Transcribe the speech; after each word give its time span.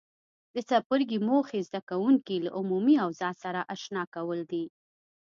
د 0.55 0.57
څپرکي 0.69 1.17
موخې 1.29 1.59
زده 1.67 1.81
کوونکي 1.89 2.35
له 2.45 2.49
عمومي 2.59 2.95
اوضاع 3.05 3.33
سره 3.43 3.67
آشنا 3.73 4.03
کول 4.15 4.39
دي. 4.51 4.63